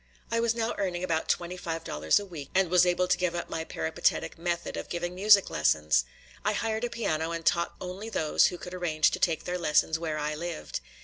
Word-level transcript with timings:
I 0.31 0.39
was 0.39 0.55
now 0.55 0.73
earning 0.79 1.03
about 1.03 1.29
twenty 1.29 1.57
five 1.57 1.83
dollars 1.83 2.19
a 2.19 2.25
week, 2.25 2.49
and 2.55 2.71
was 2.71 2.87
able 2.87 3.07
to 3.07 3.17
give 3.19 3.35
up 3.35 3.51
my 3.51 3.63
peripatetic 3.63 4.35
method 4.35 4.75
of 4.75 4.89
giving 4.89 5.13
music 5.13 5.51
lessons. 5.51 6.05
I 6.43 6.53
hired 6.53 6.83
a 6.85 6.89
piano 6.89 7.29
and 7.31 7.45
taught 7.45 7.75
only 7.79 8.09
those 8.09 8.47
who 8.47 8.57
could 8.57 8.73
arrange 8.73 9.11
to 9.11 9.19
take 9.19 9.43
their 9.43 9.59
lessons 9.59 9.99
where 9.99 10.17
I 10.17 10.33
lived. 10.33 10.79